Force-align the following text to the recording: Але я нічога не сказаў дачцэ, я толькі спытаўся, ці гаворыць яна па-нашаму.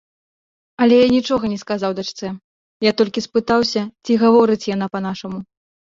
Але 0.85 0.95
я 1.05 1.09
нічога 1.15 1.45
не 1.53 1.59
сказаў 1.63 1.91
дачцэ, 2.01 2.27
я 2.89 2.97
толькі 3.03 3.23
спытаўся, 3.27 3.81
ці 4.07 4.11
гаворыць 4.23 4.63
яна 4.75 4.85
па-нашаму. 4.97 5.39